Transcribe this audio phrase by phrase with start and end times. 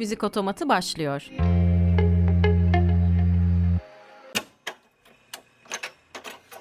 [0.00, 1.30] Müzik Otomatı başlıyor.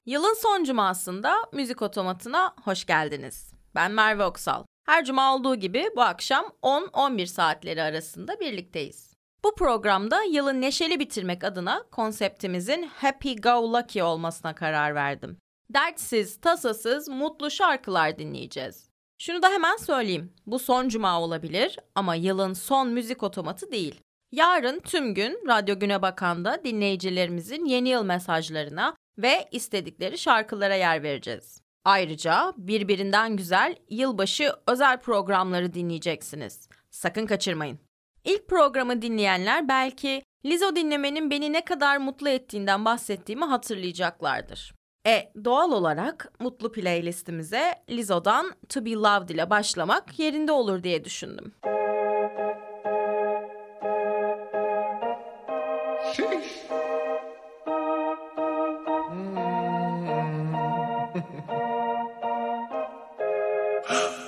[0.06, 3.54] Yılın son cumasında Müzik Otomatı'na hoş geldiniz.
[3.76, 4.64] Ben Merve Oksal.
[4.86, 9.14] Her cuma olduğu gibi bu akşam 10-11 saatleri arasında birlikteyiz.
[9.44, 15.38] Bu programda yılı neşeli bitirmek adına konseptimizin Happy Go Lucky olmasına karar verdim.
[15.70, 18.89] Dertsiz, tasasız, mutlu şarkılar dinleyeceğiz.
[19.22, 20.34] Şunu da hemen söyleyeyim.
[20.46, 24.02] Bu son cuma olabilir ama yılın son müzik otomatı değil.
[24.32, 31.62] Yarın tüm gün Radyo Güne Bakan'da dinleyicilerimizin yeni yıl mesajlarına ve istedikleri şarkılara yer vereceğiz.
[31.86, 36.70] Ayrıca birbirinden güzel yılbaşı özel programları dinleyeceksiniz.
[36.90, 37.80] Sakın kaçırmayın.
[38.26, 44.79] İlk programı dinleyenler belki Lizo dinlemenin beni ne kadar mutlu ettiğinden bahsettiğimi hatırlayacaklardır.
[45.08, 51.54] E doğal olarak mutlu playlistimize Lizzo'dan To Be Loved ile başlamak yerinde olur diye düşündüm.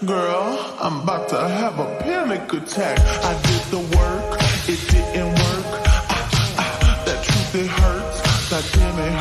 [0.02, 2.97] Girl, I'm about to have a panic attack.
[3.23, 5.66] I did the work, it didn't work.
[5.85, 6.06] Ah,
[6.58, 8.22] ah, that truth, it hurts.
[8.50, 9.20] That damn, it hurts.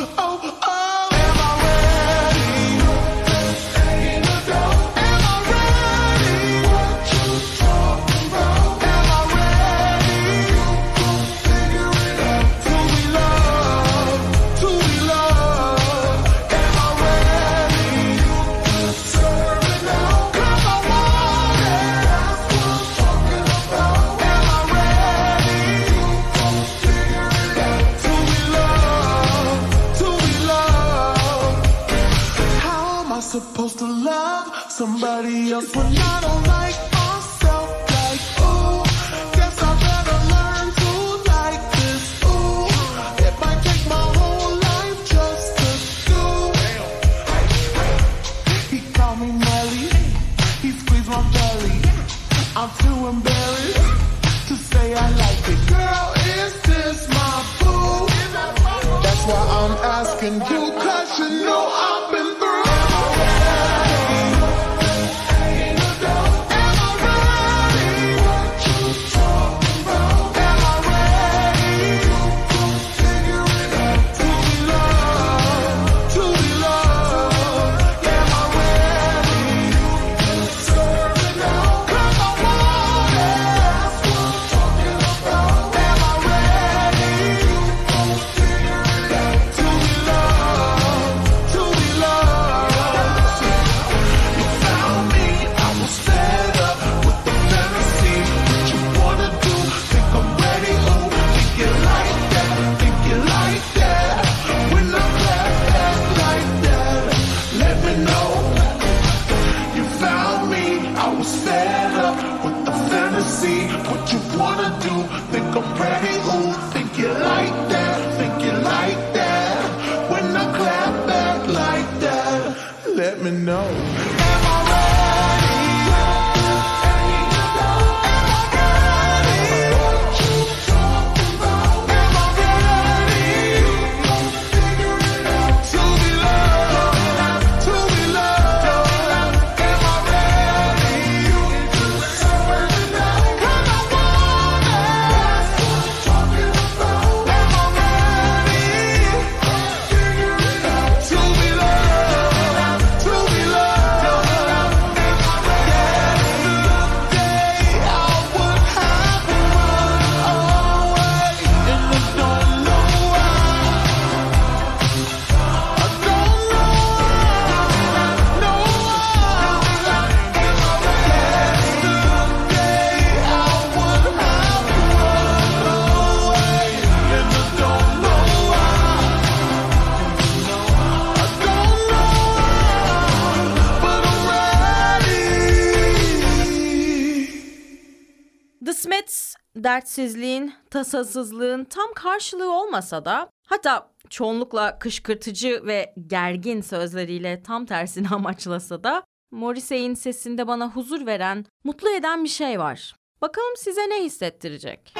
[189.91, 198.07] Smiths dertsizliğin, tasasızlığın tam karşılığı olmasa da hatta çoğunlukla kışkırtıcı ve gergin sözleriyle tam tersini
[198.11, 202.95] amaçlasa da Morrissey'in sesinde bana huzur veren, mutlu eden bir şey var.
[203.21, 204.93] Bakalım size ne hissettirecek?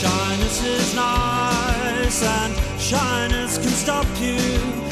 [0.00, 4.91] Shyness is nice and shyness can stop you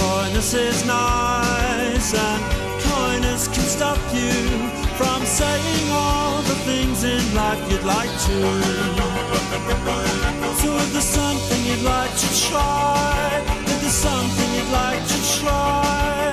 [0.00, 2.42] Coyness is nice and
[2.88, 4.32] coyness can stop you
[4.96, 8.38] from saying all the things in life you'd like to.
[10.60, 16.32] So if there's something you'd like to try, if there's something you'd like to try,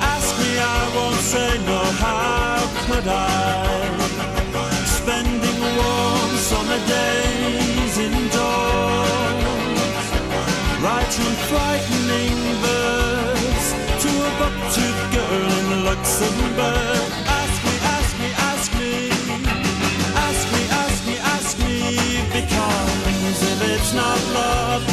[0.00, 3.92] ask me, I won't say no, how could I?
[4.98, 9.42] Spending warm summer days indoors,
[10.80, 12.01] frightening verse to
[14.72, 17.12] buck-toothed girl in Luxembourg.
[17.26, 19.10] Ask me, ask me, ask me,
[20.16, 21.76] ask me, ask me, ask me,
[22.32, 24.91] because if it's not love,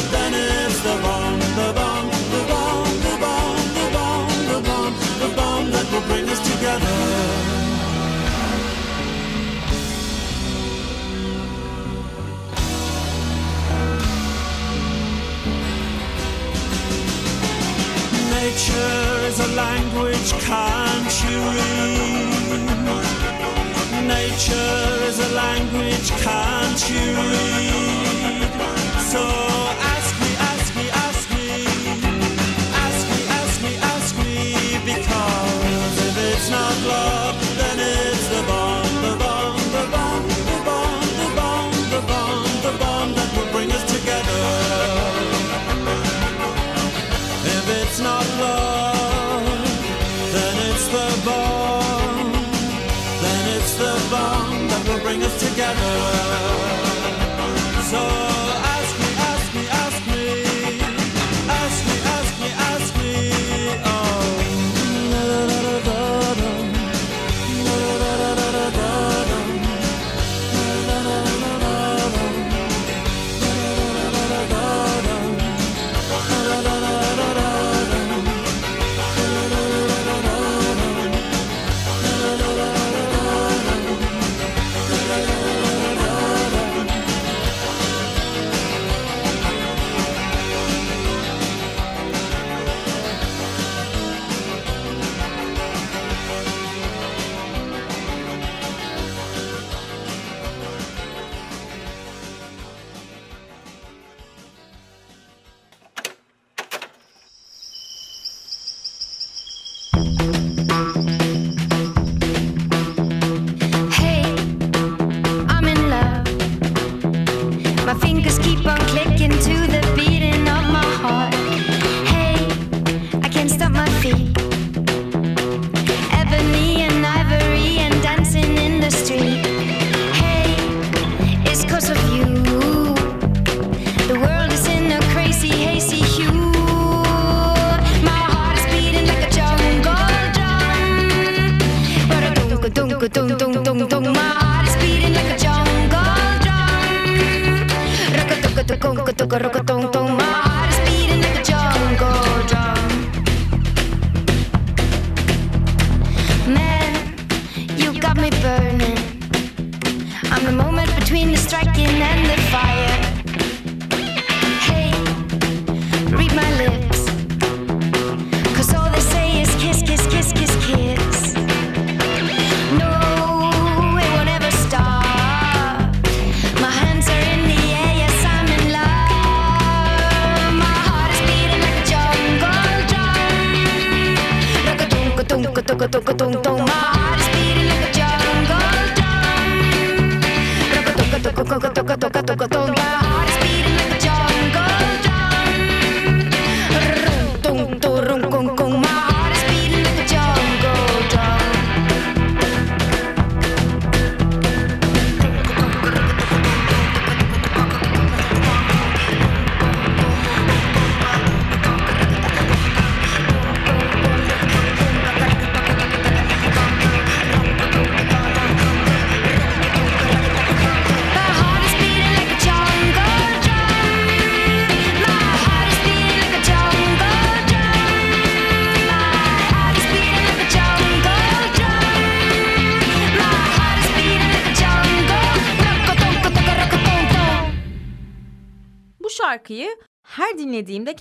[19.40, 22.60] a language, can't you read?
[24.06, 28.50] Nature is a language, can't you read?
[29.12, 29.22] So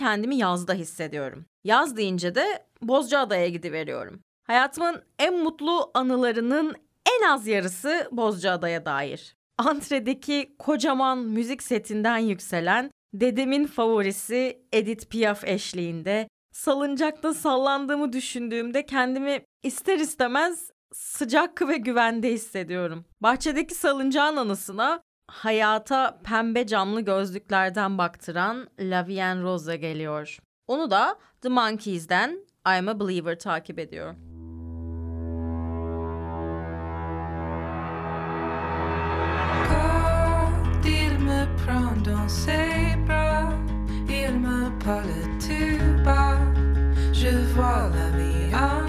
[0.10, 1.46] kendimi yazda hissediyorum.
[1.64, 4.20] Yaz deyince de Bozcaada'ya gidiveriyorum.
[4.44, 6.76] Hayatımın en mutlu anılarının
[7.20, 9.36] en az yarısı Bozcaada'ya dair.
[9.58, 20.00] Antre'deki kocaman müzik setinden yükselen dedemin favorisi Edith Piaf eşliğinde salıncakta sallandığımı düşündüğümde kendimi ister
[20.00, 23.06] istemez sıcak ve güvende hissediyorum.
[23.22, 30.38] Bahçedeki salıncağın anısına hayata pembe camlı gözlüklerden baktıran La Vie en Rose geliyor.
[30.68, 34.16] Onu da The Monkeys'den I'm a Believer takip ediyor.
[47.14, 48.89] Je vois la vie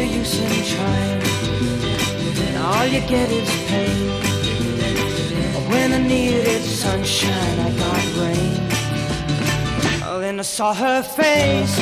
[0.00, 1.20] The use in trying?
[2.46, 4.08] And all you get is pain.
[5.70, 8.60] When I needed sunshine, I got rain.
[10.06, 11.76] Oh, then I saw her face.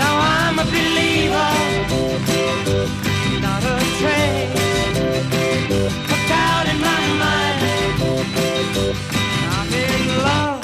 [0.00, 1.52] Now I'm a believer,
[3.46, 4.96] not a trace
[6.14, 7.58] of doubt in my mind.
[9.56, 10.61] I'm in love.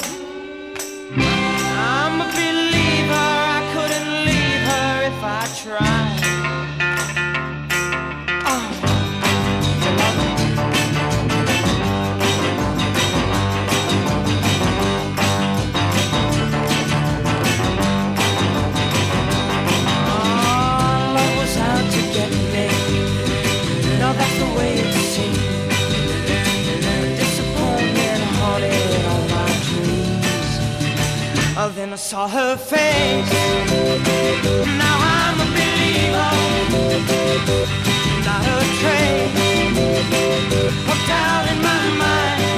[31.61, 33.33] Oh, then I saw her face.
[34.79, 36.31] Now I'm a believer.
[38.23, 39.35] Not a trace
[40.87, 42.48] of doubt in my mind.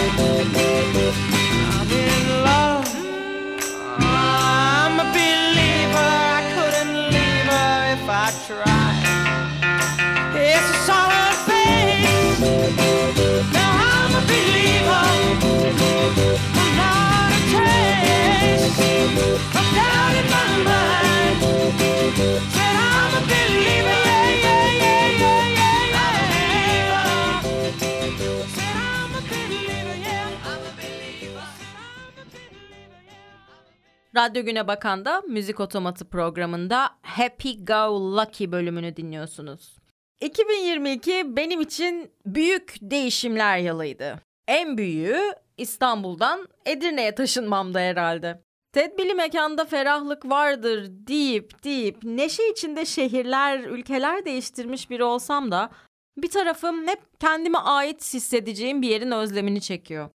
[34.15, 39.77] Radyo Güne Bakan'da Müzik Otomatı programında Happy Go Lucky bölümünü dinliyorsunuz.
[40.22, 44.22] 2022 benim için büyük değişimler yılıydı.
[44.48, 45.22] En büyüğü
[45.58, 48.42] İstanbul'dan Edirne'ye taşınmamda herhalde.
[48.74, 55.70] Tedbili mekanda ferahlık vardır deyip deyip neşe içinde şehirler, ülkeler değiştirmiş biri olsam da
[56.18, 60.09] bir tarafım hep kendime ait hissedeceğim bir yerin özlemini çekiyor.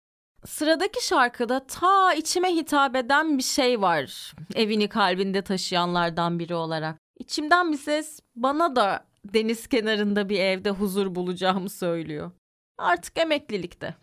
[0.45, 4.33] Sıradaki şarkıda ta içime hitap eden bir şey var.
[4.55, 6.97] Evini kalbinde taşıyanlardan biri olarak.
[7.19, 12.31] İçimden bir ses bana da deniz kenarında bir evde huzur bulacağımı söylüyor.
[12.77, 13.95] Artık emeklilikte.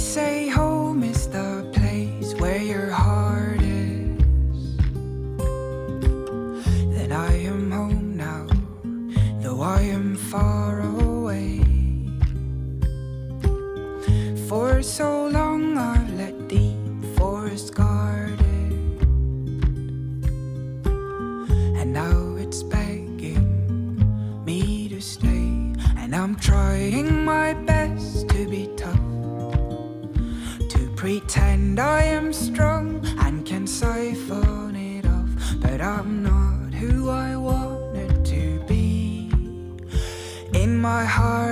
[0.00, 4.76] Say home is the place where your heart is.
[6.96, 8.46] That I am home now,
[9.42, 11.60] though I am far away.
[14.48, 18.72] For so long I've let deep forest guard it,
[21.78, 25.74] and now it's begging me to stay.
[25.98, 27.69] And I'm trying my best
[31.70, 38.24] pretend I am strong and can siphon it off, but I'm not who I wanted
[38.24, 39.30] to be.
[40.52, 41.49] In my heart,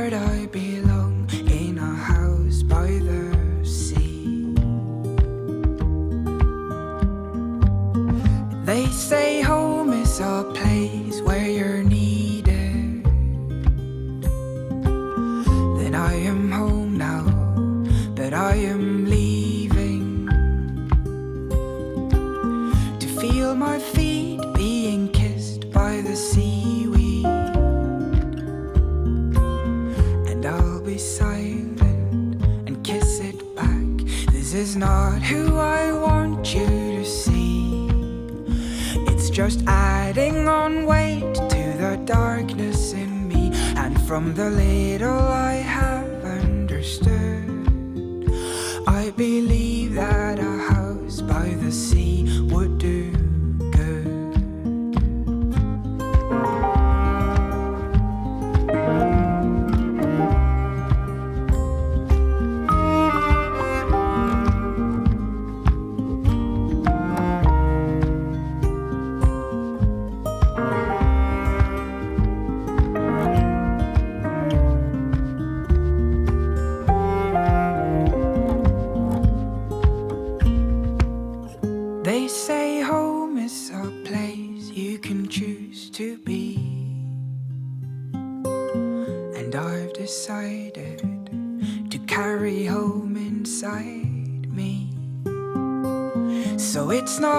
[44.08, 45.47] from the little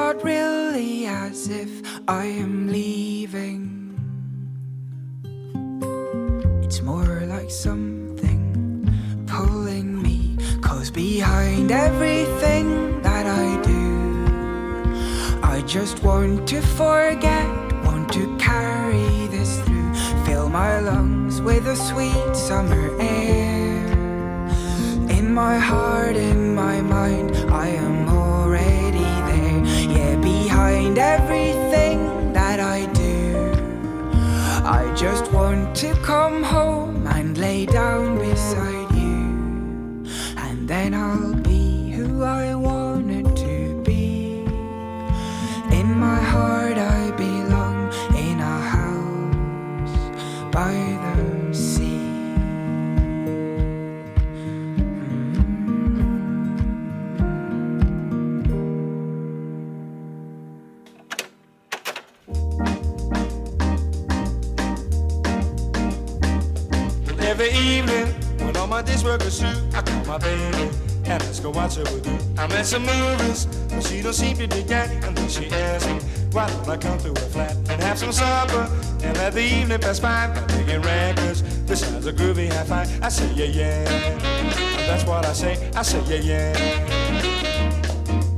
[0.01, 1.71] Not really as if
[2.07, 3.61] I am leaving.
[6.63, 8.43] It's more like something
[9.27, 10.37] pulling me.
[10.61, 17.49] Cause behind everything that I do, I just want to forget,
[17.83, 19.93] want to carry this through.
[20.25, 23.85] Fill my lungs with the sweet summer air.
[25.17, 28.08] In my heart, in my mind, I am
[30.99, 33.53] everything that I do,
[34.65, 40.03] I just want to come home and lay down beside you.
[40.37, 41.38] And then I'll
[68.81, 70.69] days work is through, I call my baby
[71.09, 72.17] and let's go watch her with you.
[72.37, 74.89] I'm at some movies, but she don't seem to dig that.
[75.03, 75.99] And then she asks me,
[76.31, 78.69] why don't I come to her flat and have some supper
[79.03, 80.27] and let the evening pass by?
[80.27, 83.03] by Picking records, this sounds a groovy high five.
[83.03, 83.83] I say, yeah, yeah.
[84.87, 86.53] That's what I say, I say, yeah, yeah.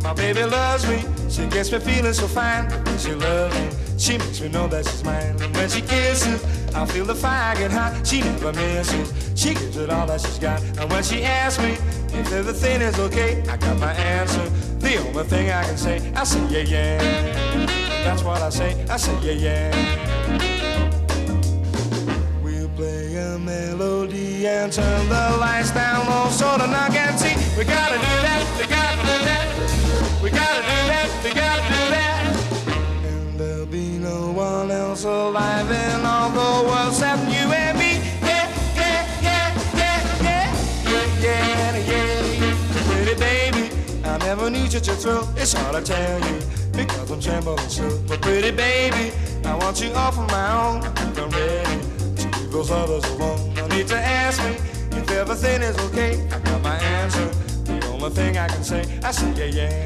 [0.03, 2.69] My baby loves me, she gets me feeling so fine.
[2.97, 3.69] She loves me,
[4.01, 5.35] she makes me know that she's mine.
[5.41, 8.05] And when she kisses, I feel the fire get hot.
[8.05, 10.61] She never misses, she gives it all that she's got.
[10.79, 11.73] And when she asks me
[12.19, 14.43] if everything is okay, I got my answer.
[14.79, 16.97] The only thing I can say, I say, yeah, yeah.
[18.03, 19.71] That's what I say, I say, yeah, yeah.
[22.41, 27.35] We'll play a melody and turn the lights down low so the knock and see.
[27.55, 29.45] We gotta do that, we gotta do that.
[30.23, 30.90] We gotta do that,
[44.79, 45.27] thrill.
[45.35, 46.39] It's hard to tell you
[46.71, 47.99] because I'm trembling so.
[48.07, 49.11] But pretty baby,
[49.45, 50.83] I want you all for my own.
[51.17, 51.81] I'm ready
[52.15, 53.53] to leave those others alone.
[53.53, 54.55] No need to ask me
[54.97, 56.25] if everything is okay.
[56.31, 57.25] I got my answer.
[57.65, 59.83] The only thing I can say, I say yeah yeah.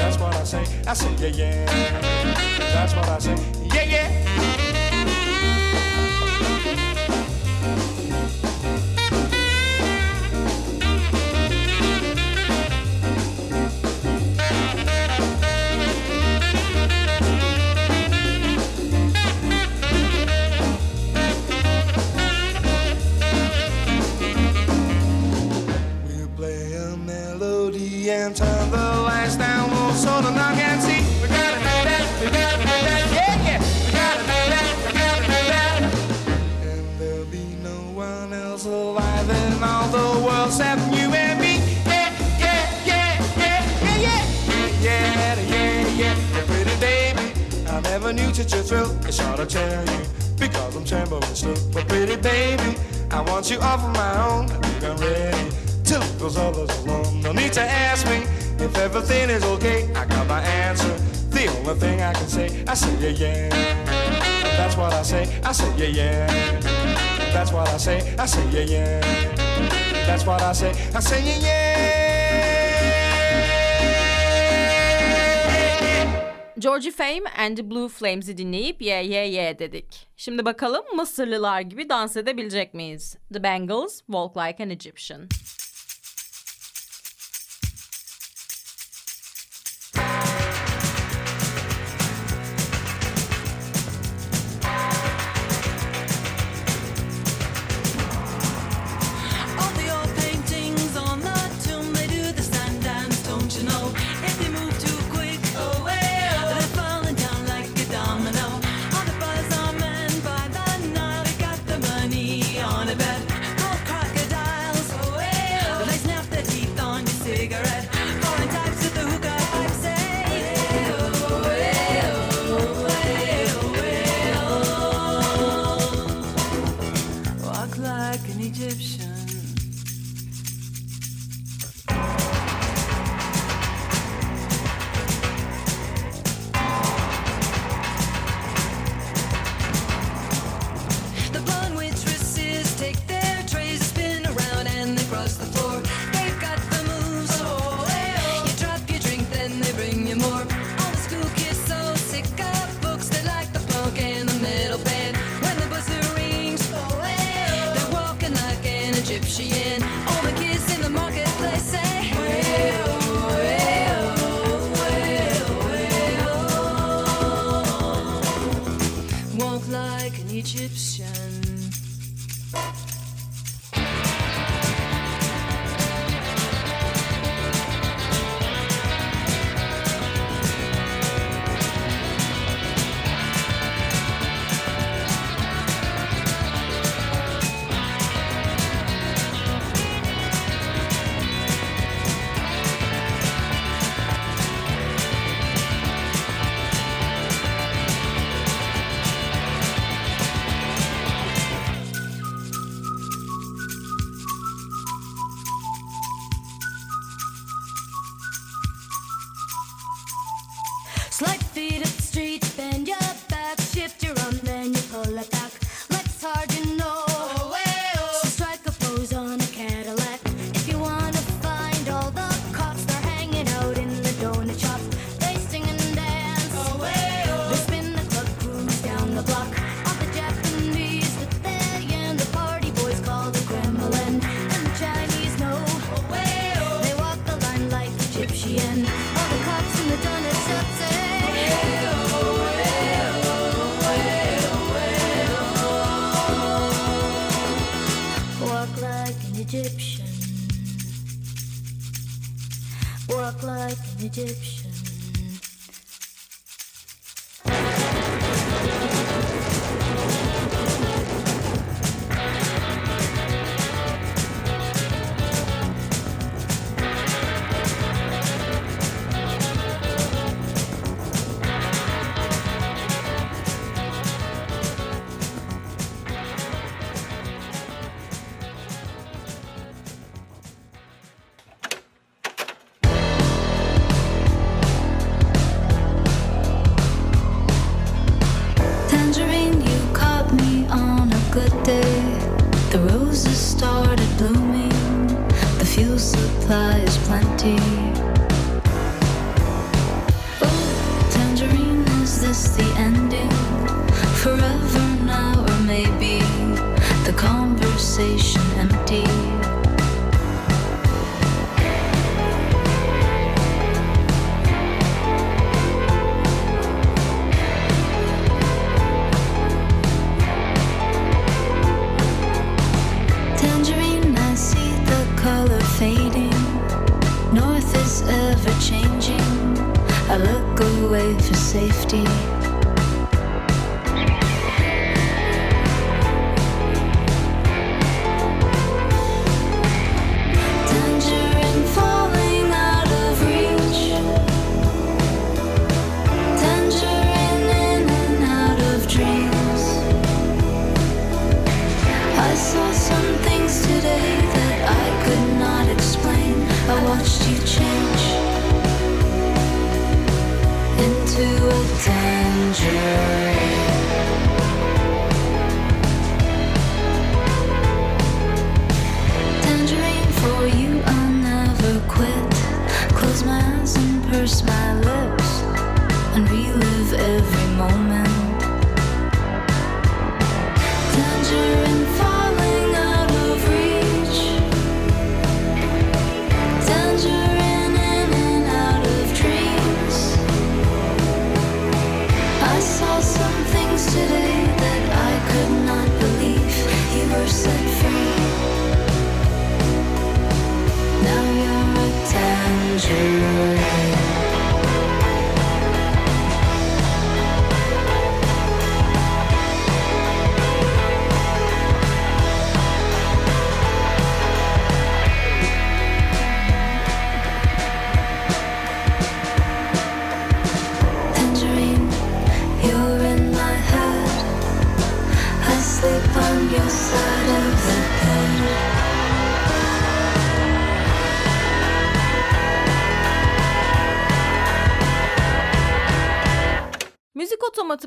[0.00, 0.64] That's what I say.
[0.86, 2.60] I say yeah yeah.
[2.74, 3.61] That's what I say.
[48.12, 48.90] Never knew such a thrill.
[49.06, 50.04] It's hard to tell you
[50.38, 51.56] because I'm trembling still.
[51.72, 52.76] But pretty baby,
[53.10, 54.50] I want you all for my own.
[54.50, 55.50] I think I'm ready
[55.84, 57.20] to leave those others alone.
[57.22, 58.18] No need to ask me
[58.64, 59.92] if everything is okay.
[59.94, 60.94] I got my answer.
[61.30, 63.48] The only thing I can say, I say yeah yeah.
[64.56, 65.40] That's what I say.
[65.42, 66.60] I say yeah yeah.
[67.32, 68.14] That's what I say.
[68.18, 69.00] I say yeah yeah.
[70.06, 70.70] That's what I say.
[70.94, 72.01] I say yeah yeah.
[76.62, 80.08] Georgie Fame and the Blue Flames'i dinleyip ye ye ye dedik.
[80.16, 83.16] Şimdi bakalım Mısırlılar gibi dans edebilecek miyiz?
[83.32, 85.28] The Bangles, Walk Like an Egyptian.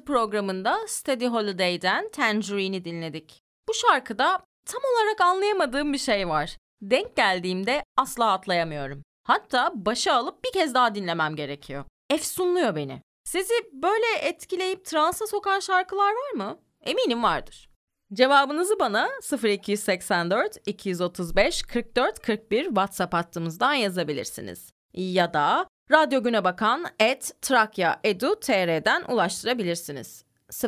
[0.06, 3.42] Programında Steady Holiday'den Tangerine'i dinledik.
[3.68, 6.58] Bu şarkıda tam olarak anlayamadığım bir şey var.
[6.82, 9.04] Denk geldiğimde asla atlayamıyorum.
[9.24, 11.86] Hatta başa alıp bir kez daha dinlemem gerekiyor.
[12.10, 13.02] Efsunluyor beni.
[13.24, 16.60] Sizi böyle etkileyip transa sokan şarkılar var mı?
[16.82, 17.70] Eminim vardır.
[18.14, 19.10] Cevabınızı bana
[19.44, 24.72] 0284 235 44 41 WhatsApp hattımızdan yazabilirsiniz.
[24.94, 30.26] Ya da Radyo Güne Bakan et Trakya Edu TR'den ulaştırabilirsiniz.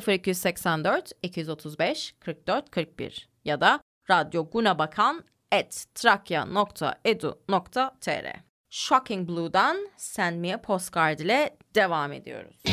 [0.07, 6.47] 0284 235 44 41 ya da Radyo Güne Bakan et trakya.edu.tr
[8.69, 12.63] Shocking Blue'dan Send Me a Postcard ile devam ediyoruz.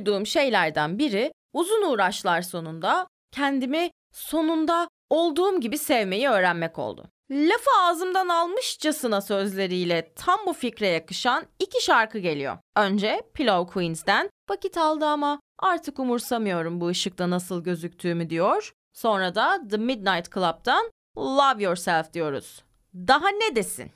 [0.00, 7.04] duyduğum şeylerden biri uzun uğraşlar sonunda kendimi sonunda olduğum gibi sevmeyi öğrenmek oldu.
[7.30, 12.58] Lafı ağzımdan almışçasına sözleriyle tam bu fikre yakışan iki şarkı geliyor.
[12.76, 18.72] Önce Pillow Queens'den vakit aldı ama artık umursamıyorum bu ışıkta nasıl gözüktüğümü diyor.
[18.92, 22.64] Sonra da The Midnight Club'dan Love Yourself diyoruz.
[22.94, 23.90] Daha ne desin?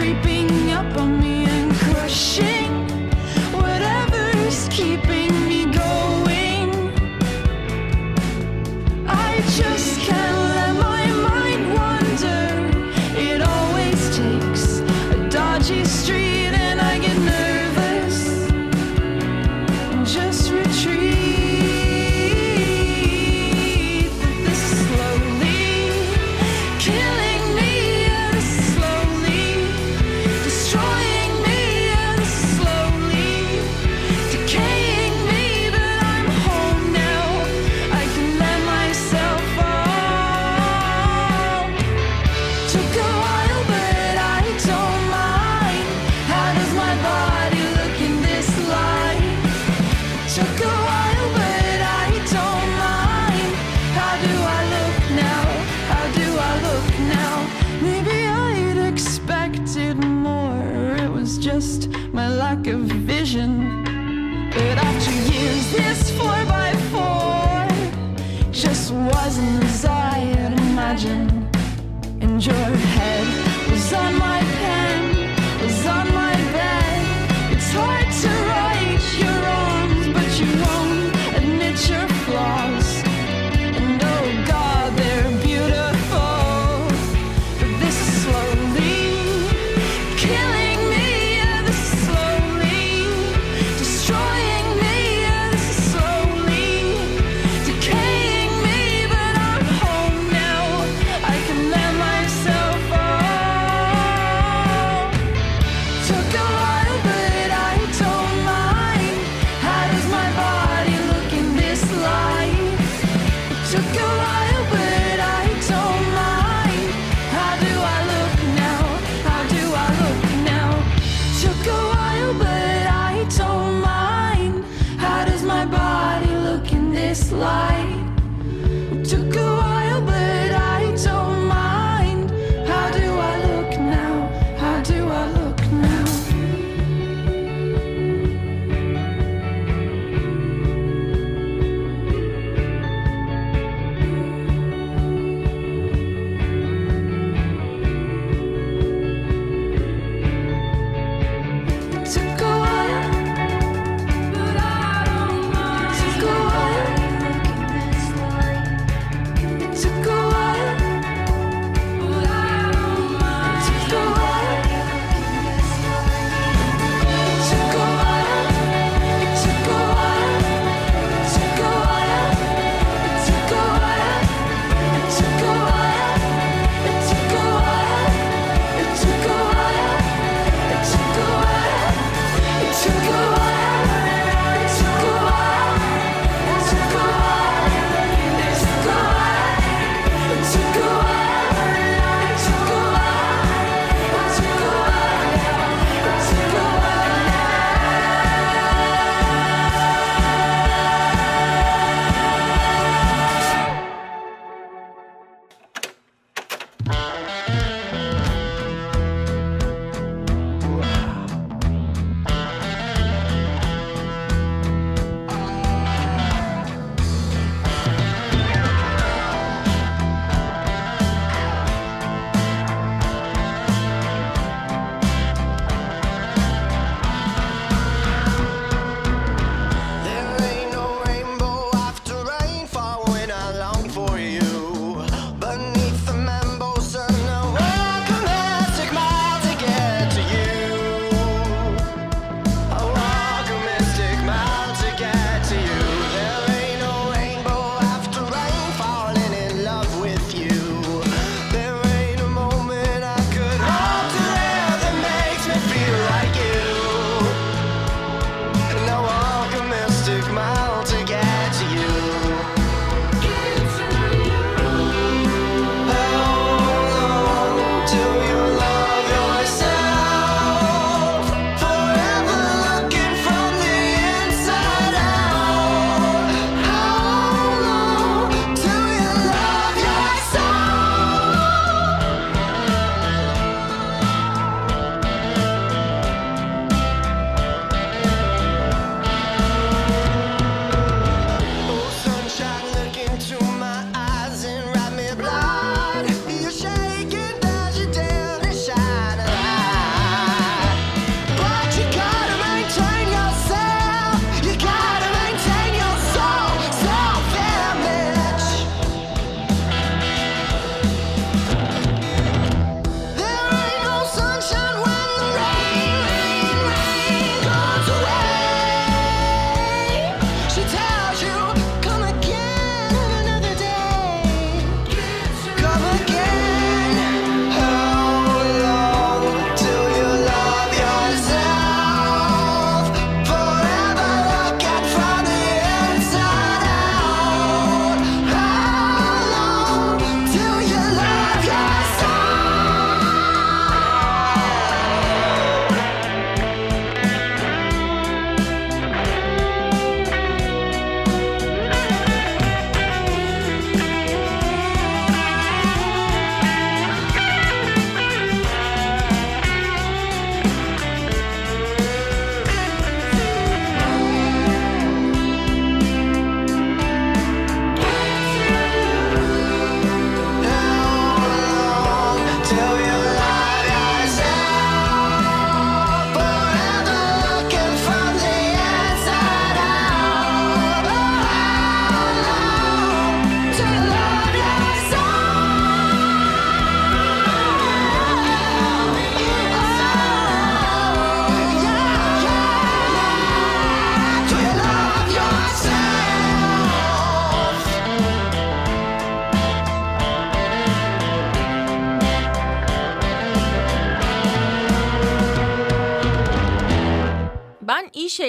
[0.00, 1.39] creeping up on me.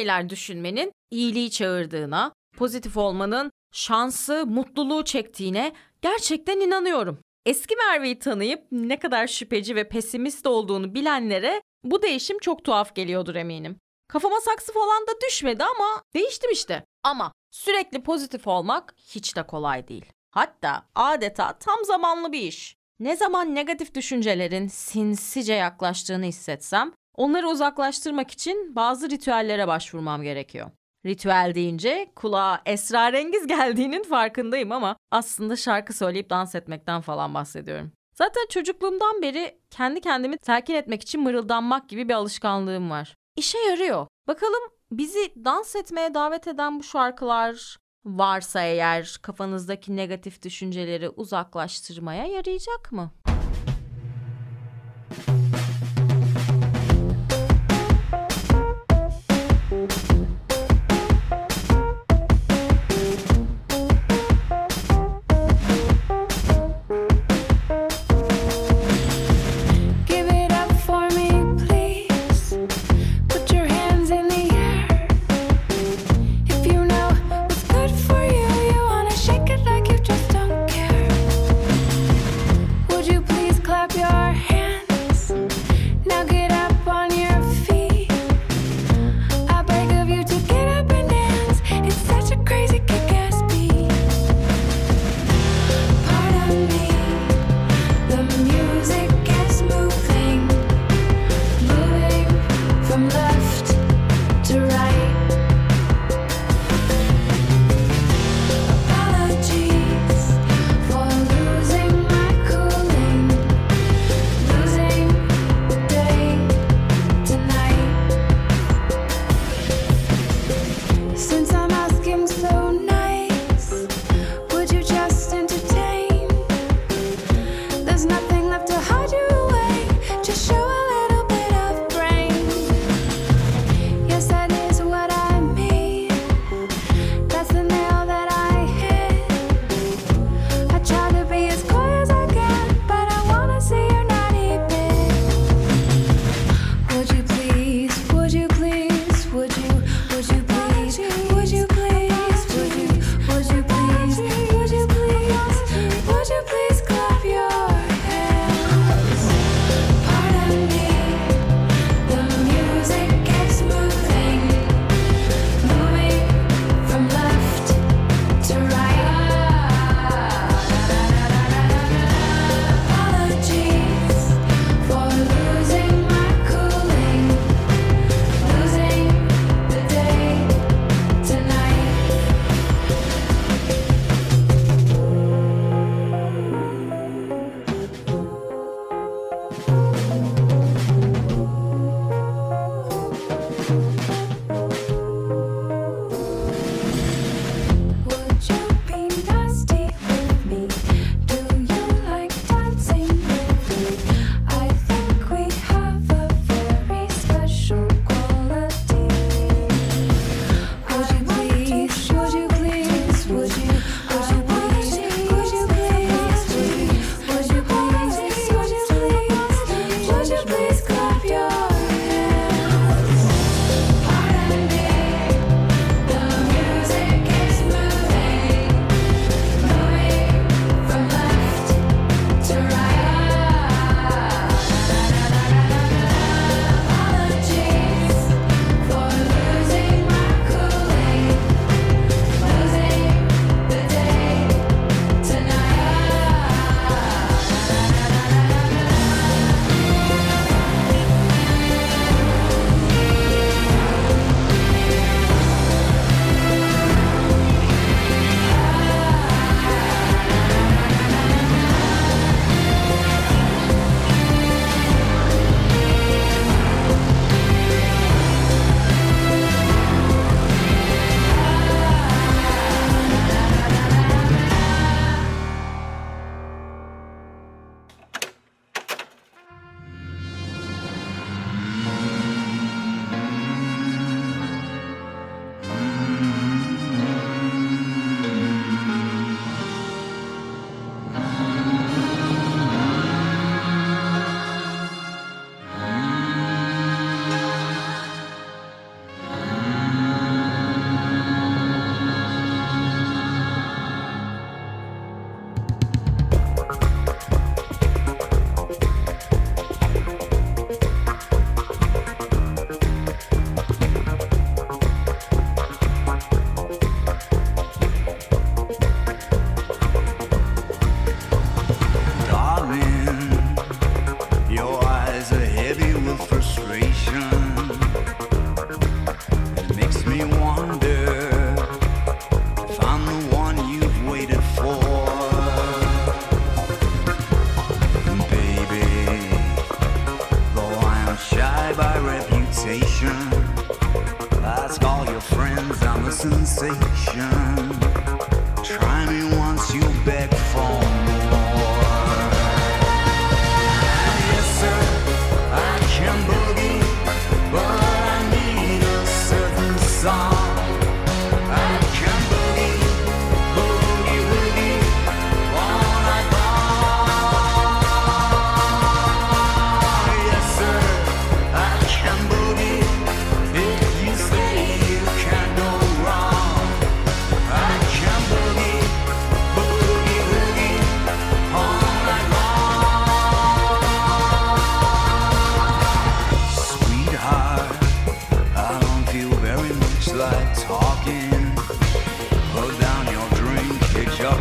[0.02, 7.20] Şeyler düşünmenin iyiliği çağırdığına, pozitif olmanın şansı, mutluluğu çektiğine gerçekten inanıyorum.
[7.46, 13.36] Eski Merve'yi tanıyıp ne kadar şüpheci ve pesimist olduğunu bilenlere bu değişim çok tuhaf geliyordur
[13.36, 13.78] eminim.
[14.08, 16.84] Kafama saksı falan da düşmedi ama değiştim işte.
[17.04, 20.06] Ama sürekli pozitif olmak hiç de kolay değil.
[20.32, 22.76] Hatta adeta tam zamanlı bir iş.
[23.00, 30.72] Ne zaman negatif düşüncelerin sinsice yaklaştığını hissetsem, onları uzaklaştırmak için bazı ritüellere başvurmam gerekiyor.
[31.06, 37.92] Ritüel deyince kulağa esrarengiz geldiğinin farkındayım ama aslında şarkı söyleyip dans etmekten falan bahsediyorum.
[38.14, 43.16] Zaten çocukluğumdan beri kendi kendimi telkin etmek için mırıldanmak gibi bir alışkanlığım var.
[43.38, 44.08] İşe yarıyor.
[44.28, 52.92] Bakalım bizi dans etmeye davet eden bu şarkılar varsa eğer kafanızdaki negatif düşünceleri uzaklaştırmaya yarayacak
[52.92, 53.12] mı?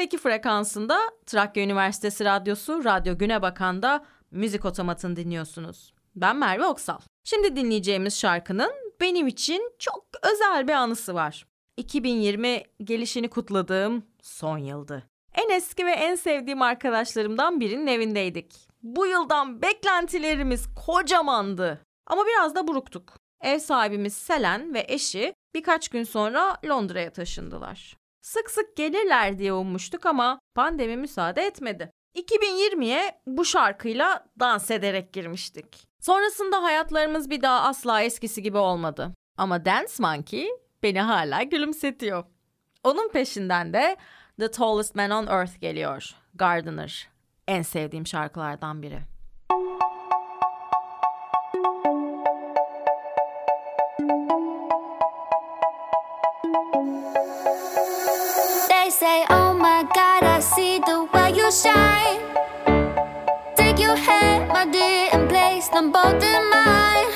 [0.00, 5.94] ...106.2 frekansında Trakya Üniversitesi Radyosu Radyo Güne Bakan'da Müzik Otomat'ını dinliyorsunuz.
[6.16, 6.98] Ben Merve Oksal.
[7.24, 11.46] Şimdi dinleyeceğimiz şarkının benim için çok özel bir anısı var.
[11.76, 15.06] 2020 gelişini kutladığım son yıldı.
[15.34, 18.54] En eski ve en sevdiğim arkadaşlarımdan birinin evindeydik.
[18.82, 21.80] Bu yıldan beklentilerimiz kocamandı.
[22.06, 23.16] Ama biraz da buruktuk.
[23.40, 27.99] Ev sahibimiz Selen ve eşi birkaç gün sonra Londra'ya taşındılar.
[28.30, 31.92] Sık sık gelirler diye ummuştuk ama pandemi müsaade etmedi.
[32.14, 35.88] 2020'ye bu şarkıyla dans ederek girmiştik.
[36.00, 39.14] Sonrasında hayatlarımız bir daha asla eskisi gibi olmadı.
[39.36, 40.48] Ama Dance Monkey
[40.82, 42.24] beni hala gülümsetiyor.
[42.84, 43.96] Onun peşinden de
[44.38, 46.14] The Tallest Man on Earth geliyor.
[46.34, 47.08] Gardener.
[47.48, 49.00] En sevdiğim şarkılardan biri.
[60.54, 62.20] See the way you shine.
[63.56, 67.10] Take your hand, my dear, and place them both in mine.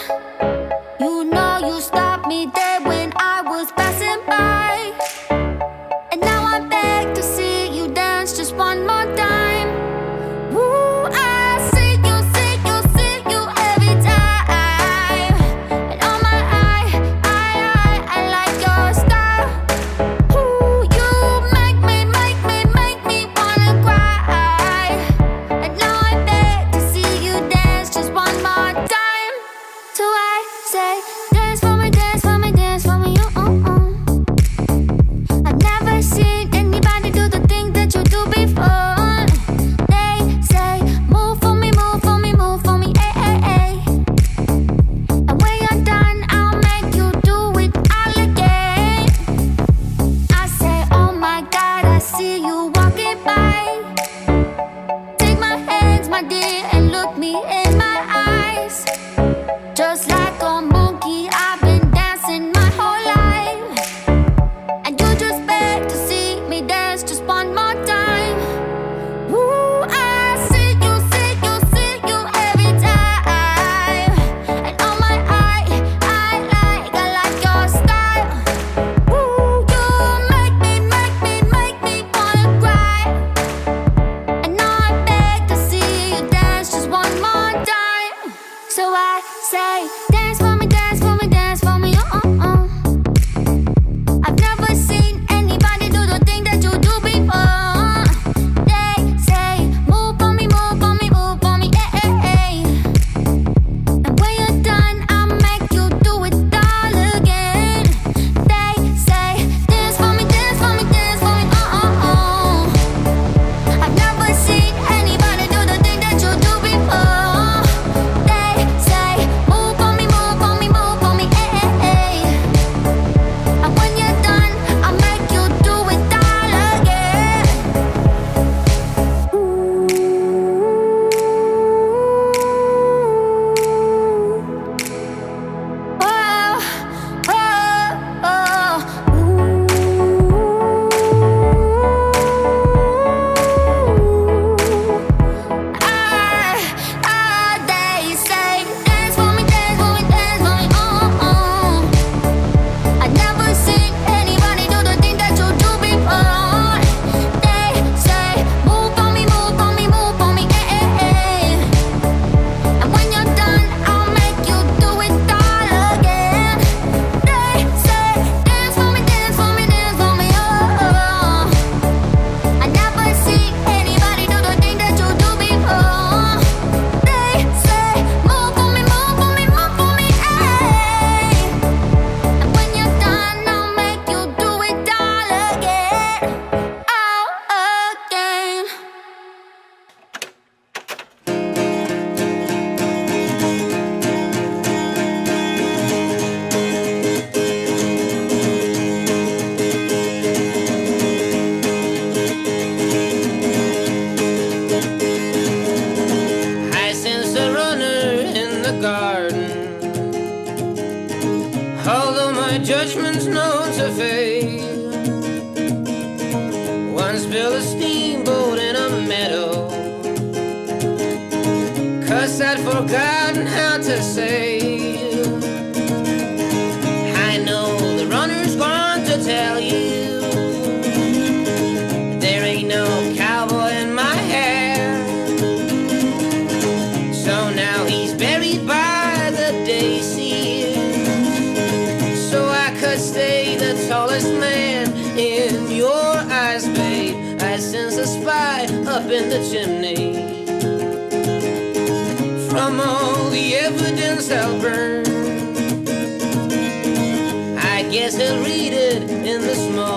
[1.01, 2.64] You know you stopped me there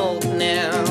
[0.08, 0.87] old now.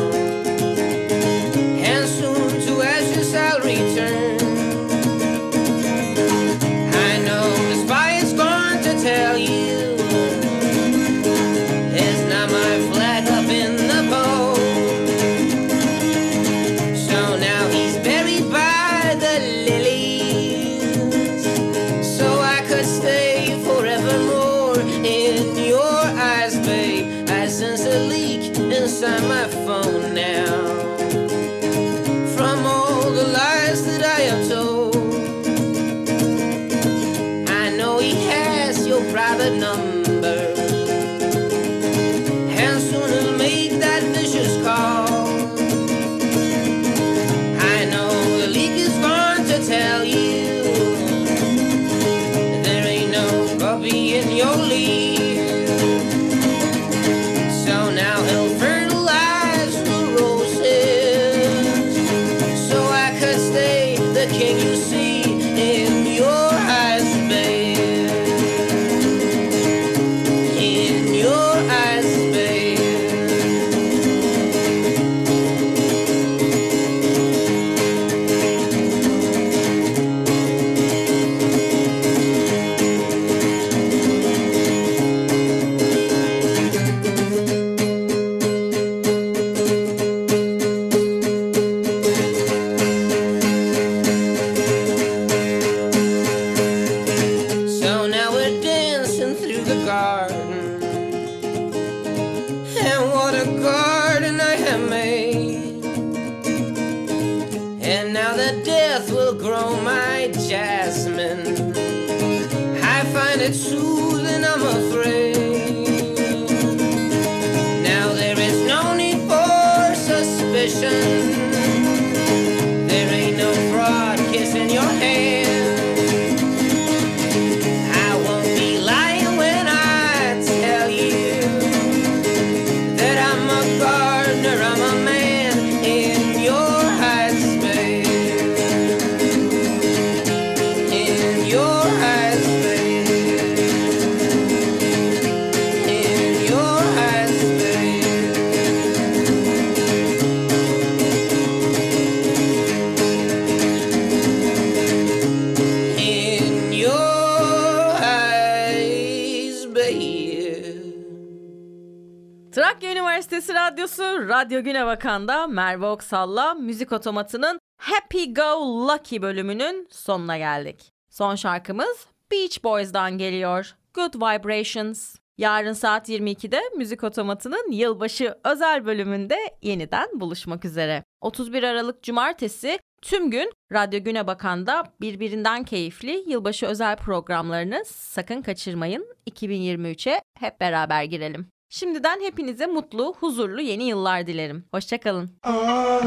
[163.37, 170.93] Cumartesi Radyosu Radyo Güne Bakan'da Merve Oksal'la Müzik Otomatı'nın Happy Go Lucky bölümünün sonuna geldik.
[171.11, 173.77] Son şarkımız Beach Boys'dan geliyor.
[173.95, 175.17] Good Vibrations.
[175.39, 181.03] Yarın saat 22'de Müzik Otomatı'nın yılbaşı özel bölümünde yeniden buluşmak üzere.
[181.21, 189.07] 31 Aralık Cumartesi tüm gün Radyo Güne Bakan'da birbirinden keyifli yılbaşı özel programlarını sakın kaçırmayın.
[189.31, 191.56] 2023'e hep beraber girelim.
[191.69, 194.65] Şimdiden hepinize mutlu, huzurlu yeni yıllar dilerim.
[194.71, 195.31] Hoşçakalın.
[195.43, 196.03] Ah,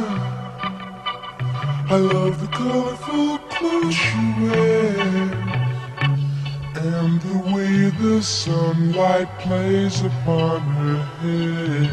[6.80, 11.90] and the way the sunlight plays upon her hair.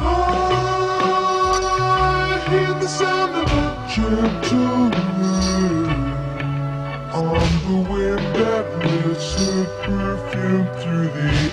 [0.00, 1.60] Ah,
[2.32, 5.03] I hear the sound of a gentle.
[7.14, 8.66] I'm the wind that
[9.06, 11.43] lifts her perfume through the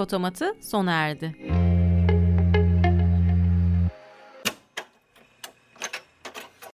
[0.00, 1.47] otomatı sona erdi.